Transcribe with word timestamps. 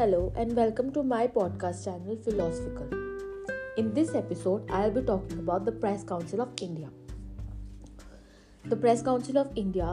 Hello 0.00 0.32
and 0.34 0.56
welcome 0.56 0.90
to 0.92 1.02
my 1.02 1.26
podcast 1.26 1.84
channel 1.84 2.16
Philosophical. 2.24 2.88
In 3.76 3.92
this 3.92 4.14
episode, 4.14 4.70
I'll 4.70 4.90
be 4.90 5.02
talking 5.02 5.40
about 5.40 5.66
the 5.66 5.72
Press 5.72 6.04
Council 6.04 6.40
of 6.40 6.48
India. 6.62 6.88
The 8.64 8.76
Press 8.76 9.02
Council 9.02 9.36
of 9.36 9.50
India 9.54 9.88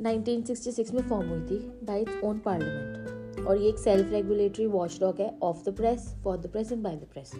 1966 0.00 0.92
में 0.94 1.08
form 1.08 1.28
हुई 1.28 1.40
थी 1.40 1.58
bye 1.84 2.00
its 2.00 2.20
own 2.24 2.38
parliament 2.38 3.46
और 3.46 3.56
ये 3.56 3.68
एक 3.68 3.78
self 3.78 4.12
regulatory 4.12 4.66
watchdog 4.76 5.20
है 5.20 5.30
of 5.42 5.64
the 5.70 5.74
press 5.76 6.12
for 6.24 6.36
the 6.38 6.50
press 6.52 6.72
and 6.72 6.82
by 6.82 6.96
the 6.96 7.08
press 7.12 7.32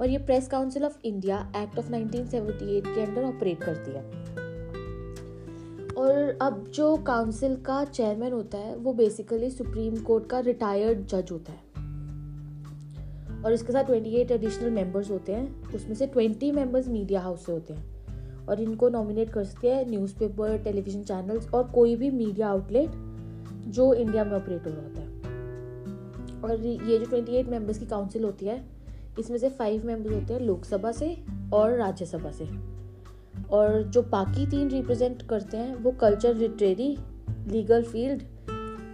और 0.00 0.08
ये 0.08 0.18
press 0.24 0.48
council 0.48 0.84
of 0.84 0.98
India 1.04 1.40
act 1.62 1.78
of 1.78 1.92
1978 1.92 2.94
के 2.94 3.00
अंडर 3.02 3.22
ऑपरेट 3.24 3.64
करती 3.64 3.92
है 3.92 4.45
और 5.96 6.38
अब 6.42 6.68
जो 6.74 6.96
काउंसिल 6.96 7.56
का 7.56 7.84
चेयरमैन 7.84 8.32
होता 8.32 8.58
है, 8.58 8.76
वो 8.76 8.92
बेसिकली 8.92 9.50
सुप्रीम 9.50 9.96
कोर्ट 9.96 10.26
का 10.26 10.38
रिटायर्ड 10.38 11.06
जज 11.06 11.28
होता 11.32 11.52
है। 11.52 11.66
और 13.42 13.52
इसके 13.52 13.72
साथ 13.72 13.84
28 13.84 14.30
एडिशनल 14.30 14.70
मेंबर्स 14.70 15.10
होते 15.10 15.32
हैं, 15.32 15.72
उसमें 15.74 15.94
से 15.94 16.06
20 16.06 16.52
मेंबर्स 16.52 16.88
मीडिया 16.88 17.20
हाउस 17.20 17.46
से 17.46 17.52
होते 17.52 17.74
हैं। 17.74 17.96
और 18.46 18.60
इनको 18.60 18.88
नॉमिनेट 18.88 19.30
कर 19.30 19.44
सकते 19.44 19.70
हैं 19.70 19.90
न्यूज़पेपर 19.90 20.58
टेलीविज़न 20.58 21.02
चैनल्स 21.02 21.50
और 21.50 21.64
कोई 21.64 21.96
भी 21.96 22.10
मीडिया 22.10 22.48
आउटलेट 22.48 22.90
जो 23.68 23.94
इंडिया 23.94 24.24
में 24.24 24.32
ऑपरेट 24.32 24.66
हो 24.66 24.70
रहा 24.70 24.82
होता 24.82 25.00
है। 25.00 25.06
और 26.42 26.66
ये 26.66 26.98
जो 26.98 27.06
28 27.06 27.48
मेंबर्स 27.48 27.78
की 27.78 27.86
काउंसिल 27.86 28.24
होती 28.24 28.46
है, 28.46 28.66
इसमें 29.18 29.38
से 29.38 29.48
फाइव 29.48 29.86
मेंबर्स 29.86 30.14
होते 30.14 30.34
हैं 30.34 30.40
लोकसभा 30.40 30.92
से 30.92 31.24
और 31.52 31.72
राज्यसभा 31.72 32.30
से। 32.30 32.76
और 33.50 33.82
जो 33.82 34.02
बाकी 34.02 34.46
तीन 34.46 34.68
रिप्रेजेंट 34.68 35.22
करते 35.22 35.56
हैं, 35.56 35.74
वो 35.74 35.90
कल्चर 35.90 36.34
लिटरेरी 36.34 36.96
लीगल 37.48 37.82
फ़ील्ड 37.82 38.22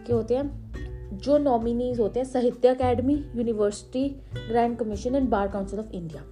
के 0.06 0.12
होते 0.12 0.34
हैं, 0.34 1.18
जो 1.18 1.38
नॉमिनीज 1.38 2.00
होते 2.00 2.20
हैं, 2.20 2.26
Sahitya 2.26 2.68
Akademi 2.68 3.14
university 3.36 4.08
grand 4.48 4.76
commission 4.78 5.14
and 5.14 5.28
bar 5.28 5.48
council 5.48 5.80
of 5.80 5.90
India 5.92 6.22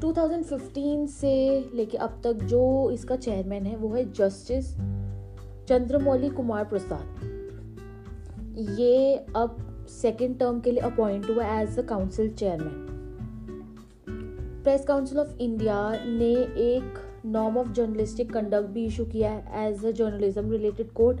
2015 0.00 1.06
से 1.06 1.32
लेके 1.74 1.96
अब 1.96 2.20
तक 2.24 2.44
जो 2.44 2.90
इसका 2.90 3.16
चेयरमैन 3.16 3.66
है, 3.66 3.76
वो 3.76 3.94
है 3.94 4.04
जस्टिस 4.12 4.74
चंद्रमौली 5.68 6.28
कुमार 6.30 6.64
प्रसाद। 6.64 7.26
ये 8.78 9.16
अब 9.36 9.86
सेकेंड 9.90 10.38
टर्म 10.38 10.60
के 10.60 10.70
लिए 10.70 10.80
अपॉइंट 10.80 11.30
हुआ 11.30 11.46
as 11.60 11.78
a 11.78 11.82
council 11.82 12.32
chairman 12.32 12.97
press 14.68 14.84
council 14.84 15.18
of 15.18 15.28
India 15.40 15.74
ने 16.06 16.30
एक 16.62 16.98
नॉर्म 17.26 17.56
ऑफ़ 17.58 17.70
जर्नलिस्टिक 17.72 18.32
कंडक्ट 18.32 18.66
भी 18.70 18.84
इशू 18.86 19.04
किया 19.04 19.30
है 19.30 19.68
as 19.68 19.84
a 19.86 19.90
journalism 19.90 20.50
related 20.50 20.90
code. 20.92 21.20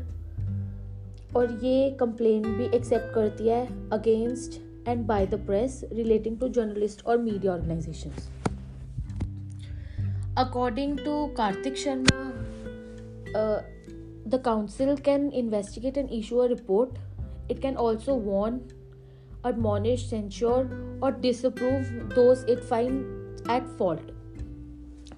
और 1.36 1.52
ये 1.62 1.90
कंप्लेन 2.00 2.42
भी 2.56 2.64
एक्सेप्ट 2.76 3.14
करती 3.14 3.48
है 3.48 3.88
against 3.90 4.60
and 4.88 5.06
by 5.06 5.26
the 5.26 5.34
press 5.46 5.80
relating 5.92 6.38
to 6.38 6.48
journalist 6.48 7.04
और 7.06 7.18
media 7.18 7.52
organization 7.52 8.10
according 10.38 10.98
to 10.98 11.26
Kartik 11.36 11.76
Sharma 11.76 12.32
the 14.28 14.42
council 14.44 14.96
can 15.04 15.28
investigate 15.34 15.98
and 15.98 16.10
issue 16.10 16.38
a 16.38 16.46
report 16.48 17.50
it 17.50 17.62
can 17.62 17.76
also 17.76 18.14
warn 18.14 18.60
admonish, 19.44 20.10
censure, 20.10 20.62
or 21.00 21.12
disapprove 21.12 21.90
those 22.14 22.42
it 22.44 22.62
finds 22.64 23.17
at 23.40 23.66
fault 23.78 24.00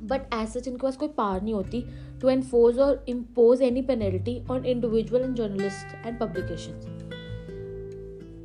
but 0.03 0.35
as 0.35 0.49
such 0.49 0.69
इनके 0.69 0.83
पास 0.83 0.97
कोई 0.97 1.09
power 1.09 1.43
नहीं 1.43 1.55
होती 1.55 1.85
to 2.21 2.29
enforce 2.29 2.79
और 2.79 3.05
impose 3.09 3.63
any 3.63 3.83
penalty 3.83 4.45
on 4.51 4.65
individual 4.65 5.23
and 5.23 5.35
journalist 5.37 6.07
and 6.07 6.19
publication 6.21 6.97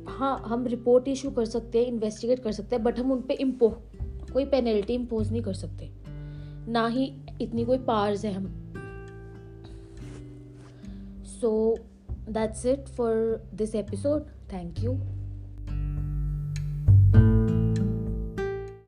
हाँ 0.08 0.44
हम 0.46 0.66
report 0.66 1.08
issue 1.08 1.30
कर 1.30 1.44
सकते 1.44 1.78
हैं 1.78 1.86
इन्वेस्टिगेट 1.86 2.42
कर 2.42 2.52
सकते 2.52 2.76
हैं 2.76 2.84
बट 2.84 2.98
हम 2.98 3.12
उन 3.12 3.20
पर 3.20 3.32
इम्पो 3.32 3.68
कोई 4.32 4.44
पेनल्टी 4.44 4.94
इम्पोज 4.94 5.30
नहीं 5.32 5.42
कर 5.42 5.54
सकते। 5.54 5.90
ना 6.72 6.86
ही 6.86 7.12
इतनी 7.40 7.64
कोई 7.64 7.78
पावर्स 7.78 8.24
है 8.24 8.32
हम। 8.32 8.46
So 11.24 11.78
that's 12.10 12.66
it 12.66 12.88
for 12.88 13.14
this 13.54 13.74
episode 13.74 14.22
thank 14.52 14.80
you 14.80 14.92